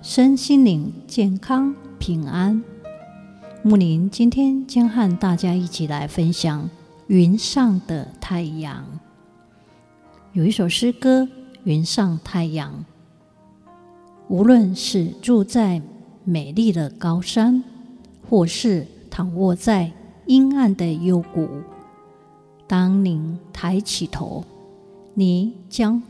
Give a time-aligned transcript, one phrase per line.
[0.00, 2.62] 身心灵健康平安。
[3.64, 6.62] 木林今天将和大家一起来分享
[7.08, 8.84] 《云上的太阳》。
[10.32, 11.22] 有一首诗歌
[11.64, 12.84] 《云上太阳》，
[14.28, 15.82] 无论是住在
[16.22, 17.64] 美丽的高山，
[18.30, 19.90] 或是躺卧在
[20.26, 21.48] 阴暗的幽谷，
[22.68, 24.44] 当您抬起头，
[25.14, 26.00] 你将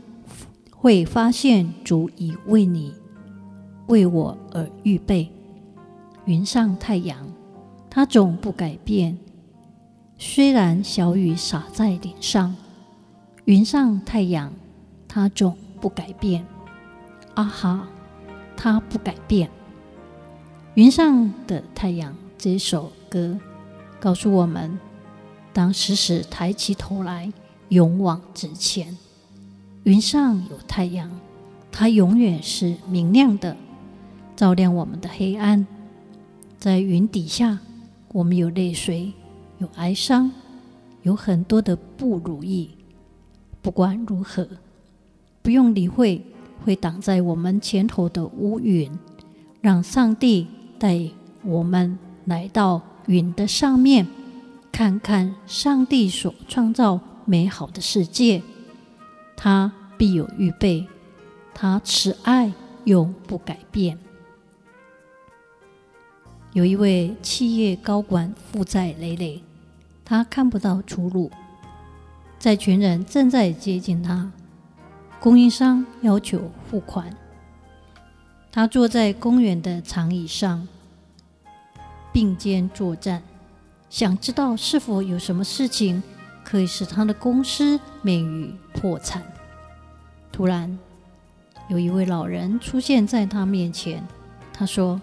[0.69, 2.93] 会发现主已为你、
[3.89, 5.29] 为我而预备。
[6.25, 7.27] 云上太阳，
[7.89, 9.17] 它总不改变。
[10.17, 12.55] 虽然小雨洒在脸上，
[13.45, 14.53] 云上太阳，
[15.07, 16.45] 它总不改变。
[17.33, 17.87] 啊哈，
[18.55, 19.49] 它不改变。
[20.75, 23.39] 云上的太阳这首歌
[23.99, 24.77] 告诉我们：
[25.51, 27.31] 当时时抬起头来，
[27.69, 28.95] 勇往直前。
[29.83, 31.09] 云上有太阳，
[31.71, 33.57] 它永远是明亮的，
[34.39, 35.67] 照亮我们的黑暗。
[36.57, 37.59] 在云底下，
[38.13, 39.11] 我们有泪水，
[39.57, 40.31] 有哀伤，
[41.01, 42.69] 有很多的不如意。
[43.61, 44.47] 不管如何，
[45.41, 46.21] 不用理会
[46.63, 48.89] 会挡在我们前头的乌云，
[49.59, 50.97] 让上帝带
[51.43, 54.07] 我们来到云的上面，
[54.71, 58.41] 看看上帝所创造美好的世界。
[59.35, 60.87] 他必有预备，
[61.53, 62.53] 他慈爱
[62.85, 63.99] 永不改变。
[66.53, 69.43] 有一位企业高管负债累累，
[70.03, 71.31] 他看不到出路。
[72.37, 74.31] 债权人正在接近他，
[75.19, 77.15] 供应商要求付款。
[78.51, 80.67] 他坐在公园的长椅上，
[82.11, 83.21] 并肩作战，
[83.89, 86.01] 想知道是否有什么事情。
[86.41, 89.21] 可以使他的公司免于破产。
[90.31, 90.79] 突然，
[91.67, 94.03] 有一位老人出现在他面前。
[94.51, 94.99] 他说：“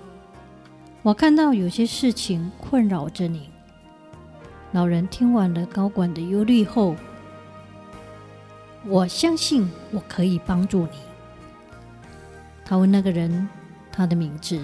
[1.06, 3.48] 我看到有些事情困扰着你。”
[4.74, 6.96] 老人听完了高管的忧虑后，
[8.84, 10.98] 我相信我可以帮助你。
[12.64, 13.48] 他问那个人
[13.92, 14.60] 他的名字，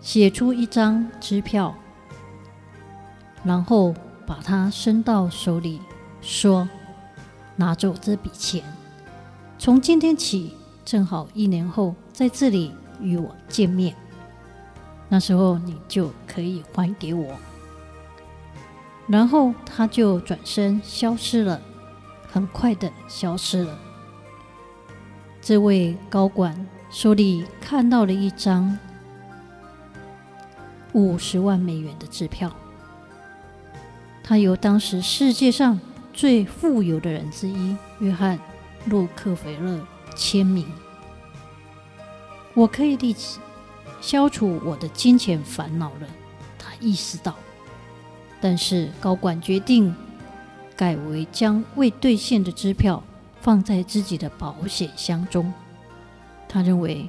[0.00, 1.74] 写出一张支票，
[3.44, 3.94] 然后。
[4.26, 5.80] 把它伸到手里，
[6.20, 6.68] 说
[7.56, 8.62] ：“拿走这笔钱，
[9.58, 10.54] 从今天起，
[10.84, 13.92] 正好一年后在这里与我见面，
[15.10, 17.36] 那时候你就可以还给我。”
[19.06, 21.60] 然后他就转身消失了，
[22.30, 23.78] 很快的消失了。
[25.42, 28.78] 这位高管手里看到了一张
[30.92, 32.52] 五十万美元的支票。
[34.22, 35.80] 他由当时世界上
[36.12, 38.38] 最富有的人之一约翰·
[38.86, 39.84] 洛克菲勒
[40.14, 40.64] 签名。
[42.54, 43.40] 我可以立即
[44.00, 46.08] 消除我的金钱烦恼了，
[46.58, 47.34] 他意识到。
[48.40, 49.94] 但是高管决定
[50.76, 53.02] 改为将未兑现的支票
[53.40, 55.52] 放在自己的保险箱中。
[56.48, 57.08] 他认为，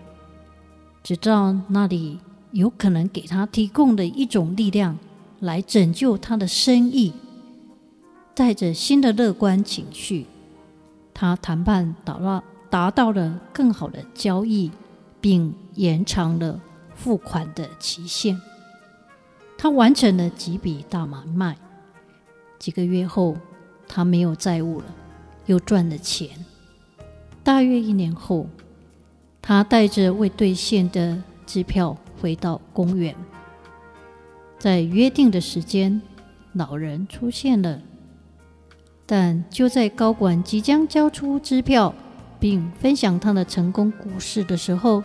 [1.03, 2.19] 直到那里
[2.51, 4.97] 有可能给他提供的一种力量。
[5.41, 7.11] 来拯救他的生意，
[8.35, 10.27] 带着新的乐观情绪，
[11.15, 14.69] 他谈判达到达到了更好的交易，
[15.19, 16.61] 并延长了
[17.03, 18.39] 付款的期限。
[19.57, 21.57] 他完成了几笔大买卖，
[22.59, 23.35] 几个月后，
[23.87, 24.85] 他没有债务了，
[25.47, 26.29] 又赚了钱。
[27.43, 28.47] 大约一年后，
[29.41, 33.15] 他带着未兑现的支票回到公园。
[34.59, 35.99] 在约定的时间，
[36.53, 37.81] 老人出现了。
[39.07, 41.93] 但就在高管即将交出支票，
[42.39, 45.03] 并分享他的成功故事的时候，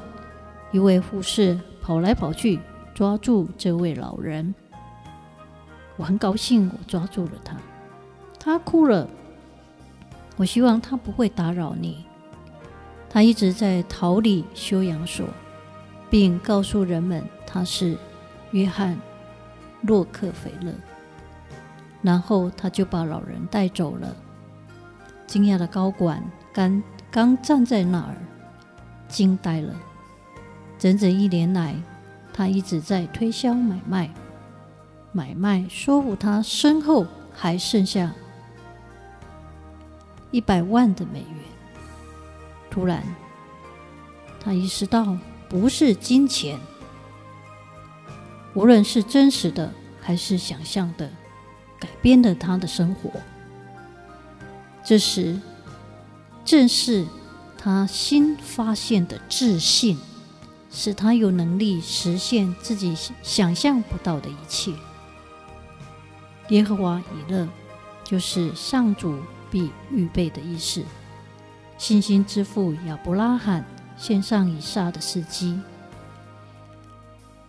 [0.72, 2.58] 一位护士跑来跑去
[2.92, 4.52] 抓住这位老人。
[5.96, 7.56] 我很高兴，我抓住了他。
[8.40, 9.08] 他哭了。
[10.36, 12.04] 我希望他不会打扰你。
[13.08, 15.28] 他一直在逃离休养所，
[16.10, 17.96] 并告诉人们他是
[18.50, 18.98] 约翰。
[19.82, 20.72] 洛克菲勒，
[22.02, 24.16] 然后他就把老人带走了。
[25.28, 26.20] 惊讶的高管
[26.52, 28.16] 刚刚站在那儿，
[29.06, 29.72] 惊呆了。
[30.78, 31.74] 整整一年来，
[32.32, 34.10] 他一直在推销买卖，
[35.12, 38.12] 买卖说服他身后还剩下
[40.30, 41.38] 一百万的美元。
[42.70, 43.02] 突然，
[44.38, 45.16] 他意识到，
[45.48, 46.58] 不是金钱，
[48.52, 51.10] 无论是真实的还是想象的，
[51.80, 53.10] 改变了他的生活。
[54.84, 55.40] 这时，
[56.44, 57.06] 正是
[57.56, 59.98] 他新发现的自信，
[60.76, 64.74] 使他有能力实现自己想象不到的一切。
[66.50, 67.48] 耶和华以勒，
[68.04, 69.18] 就是上主
[69.50, 70.84] 必预备的意思。
[71.78, 73.64] 信心之父亚伯拉罕
[73.96, 75.58] 献上以撒的事迹。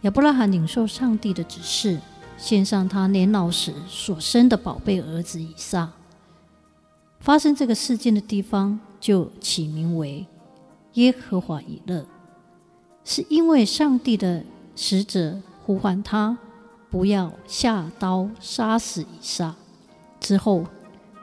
[0.01, 1.99] 亚伯拉罕领受上帝的指示，
[2.37, 5.91] 献上他年老时所生的宝贝儿子以撒。
[7.19, 10.25] 发生这个事件的地方就起名为
[10.93, 12.05] 耶和华以勒，
[13.09, 14.43] 是因为上帝的
[14.75, 16.37] 使者呼唤他
[16.89, 19.55] 不要下刀杀死以撒。
[20.19, 20.65] 之后，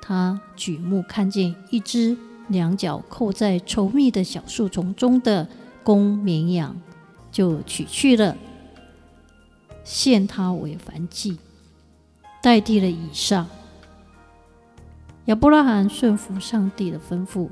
[0.00, 2.16] 他举目看见一只
[2.48, 5.46] 两脚扣在稠密的小树丛中的
[5.82, 6.75] 公绵羊，
[7.31, 8.34] 就取去了，
[9.84, 11.37] 献他为燔祭，
[12.42, 13.46] 代替了以撒。
[15.26, 17.50] 亚伯拉罕顺服上帝的吩咐，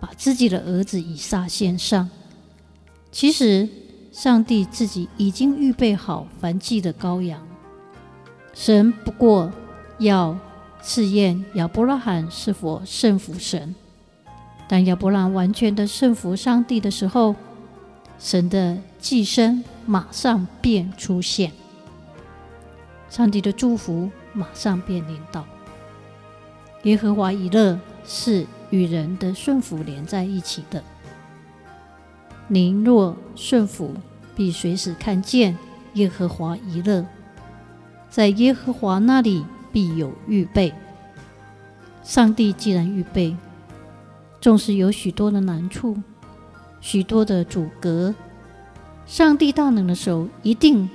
[0.00, 2.10] 把自己的儿子以撒献上。
[3.12, 3.68] 其实，
[4.10, 7.46] 上帝自己已经预备好燔祭的羔羊，
[8.54, 9.52] 神不过
[9.98, 10.36] 要
[10.82, 13.74] 试验亚伯拉罕是否顺服神。
[14.66, 17.36] 当亚伯拉罕完全的顺服上帝的时候，
[18.18, 21.52] 神的祭牲马上便出现，
[23.10, 25.44] 上帝的祝福马上便临到。
[26.84, 30.82] 耶和华以勒是与人的顺服连在一起的。
[32.52, 33.94] 您若顺服，
[34.36, 35.56] 必随时看见
[35.94, 37.02] 耶和华一乐，
[38.10, 40.70] 在耶和华那里必有预备。
[42.02, 43.34] 上帝既然预备，
[44.38, 45.96] 纵使有许多的难处、
[46.82, 48.14] 许多的阻隔，
[49.06, 50.90] 上帝大能的手一定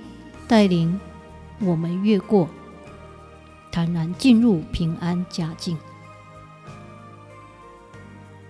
[0.48, 1.00] 带领
[1.60, 2.48] 我们越过。
[3.72, 5.76] 坦然进入平安佳境。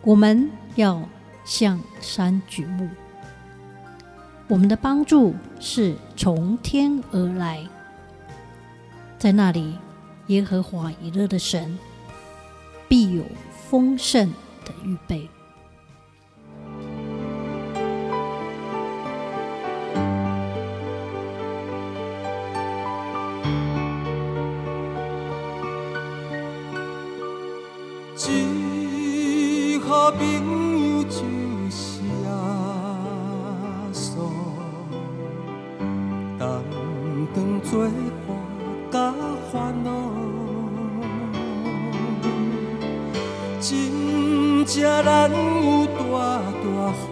[0.01, 1.07] 我们要
[1.47, 2.89] 向山举目，
[4.49, 7.65] 我们的帮助是从天而来。
[9.17, 9.75] 在那里，
[10.27, 11.79] 耶和华以勒的神
[12.89, 13.23] 必有
[13.69, 14.29] 丰盛
[14.65, 15.27] 的预备。
[37.69, 37.91] 作伴
[38.89, 39.13] 甲
[39.51, 39.89] 烦恼，
[43.59, 45.99] 真正难有大
[46.63, 47.03] 大福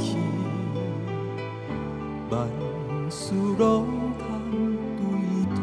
[0.00, 0.16] 气，
[2.28, 2.32] 万
[3.08, 3.22] 事
[3.56, 3.86] 拢
[4.18, 4.20] 通
[4.98, 5.00] 对
[5.54, 5.56] 讨，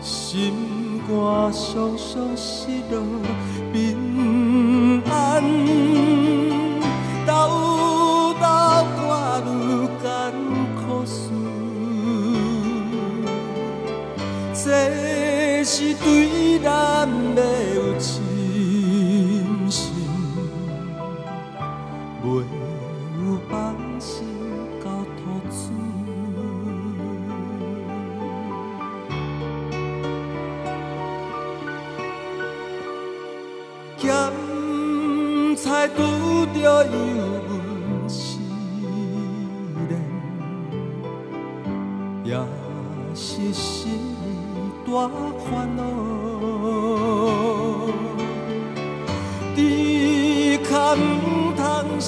[0.00, 0.52] 心。
[1.08, 2.94] 我常常失落，
[3.72, 3.74] 平
[5.08, 5.14] 安
[36.66, 36.90] 拄着油
[37.48, 37.54] 温
[38.08, 38.40] 试
[39.88, 39.90] 炼，
[42.24, 42.34] 也
[43.14, 44.00] 是心
[44.84, 44.90] 大
[45.44, 45.80] 烦恼。
[49.54, 51.62] 只可毋通
[52.00, 52.02] 常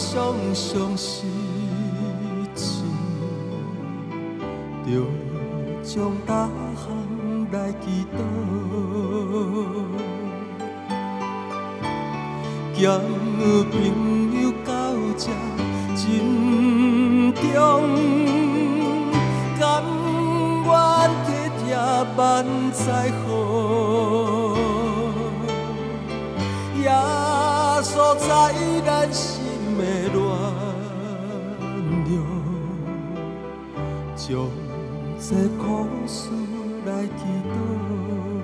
[0.53, 1.25] 常失
[2.57, 2.83] 志，
[4.85, 4.91] 着
[5.85, 6.85] 将大项
[7.53, 8.19] 来祈祷。
[12.75, 13.03] 交朋
[13.51, 13.77] 友到
[15.19, 15.27] 这
[15.97, 17.43] 珍重，
[19.59, 19.83] 甘
[20.65, 20.71] 愿
[21.27, 21.67] 体贴
[22.17, 22.17] 万
[22.71, 22.81] 载
[23.27, 23.27] 好，
[26.81, 26.87] 耶
[27.83, 28.29] 稣在
[28.87, 29.27] 咱心
[29.77, 29.81] 的
[30.15, 30.17] 暖
[32.07, 32.15] 流，
[34.15, 34.25] 将
[35.19, 35.27] 这
[35.59, 35.67] 苦
[36.07, 36.31] 事
[36.87, 37.19] 来祈
[37.51, 38.38] 祷。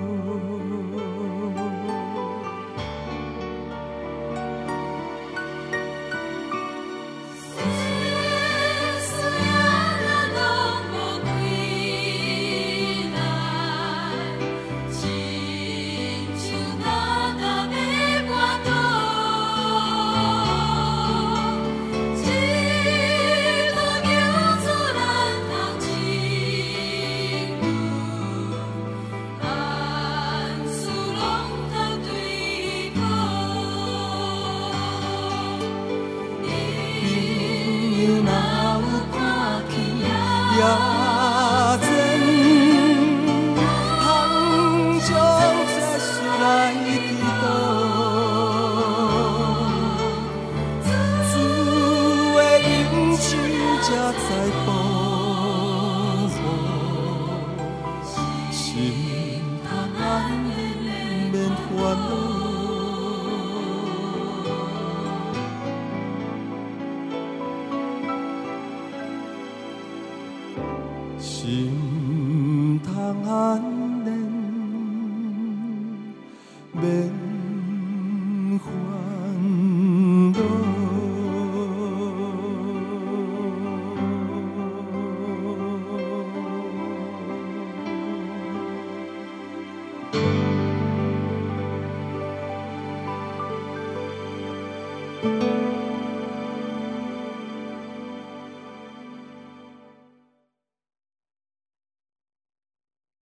[61.85, 62.24] one